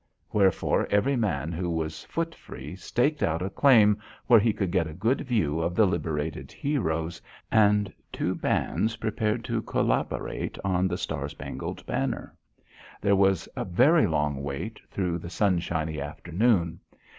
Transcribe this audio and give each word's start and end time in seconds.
Wherefore 0.33 0.87
every 0.89 1.15
man 1.15 1.51
who 1.51 1.69
was 1.69 2.05
foot 2.05 2.33
free 2.33 2.75
staked 2.75 3.21
out 3.21 3.43
a 3.43 3.51
claim 3.51 3.99
where 4.25 4.39
he 4.39 4.51
could 4.51 4.71
get 4.71 4.87
a 4.87 4.95
good 4.95 5.21
view 5.21 5.59
of 5.61 5.75
the 5.75 5.85
liberated 5.85 6.51
heroes, 6.51 7.21
and 7.51 7.93
two 8.11 8.33
bands 8.33 8.95
prepared 8.95 9.43
to 9.45 9.61
collaborate 9.61 10.57
on 10.63 10.87
"The 10.87 10.97
Star 10.97 11.29
Spangled 11.29 11.85
Banner." 11.85 12.35
There 12.99 13.15
was 13.15 13.47
a 13.55 13.63
very 13.63 14.07
long 14.07 14.41
wait 14.41 14.81
through 14.89 15.19
the 15.19 15.29
sunshiny 15.29 16.01
afternoon. 16.01 16.79